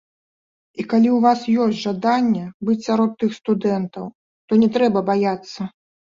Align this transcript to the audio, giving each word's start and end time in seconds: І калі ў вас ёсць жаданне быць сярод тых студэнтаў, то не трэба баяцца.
І 0.83 0.85
калі 0.93 1.09
ў 1.11 1.19
вас 1.25 1.39
ёсць 1.65 1.83
жаданне 1.89 2.45
быць 2.71 2.79
сярод 2.87 3.11
тых 3.21 3.37
студэнтаў, 3.41 4.09
то 4.49 4.53
не 4.65 4.69
трэба 4.81 4.99
баяцца. 5.13 5.61